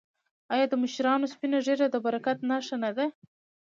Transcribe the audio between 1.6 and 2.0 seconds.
ږیره د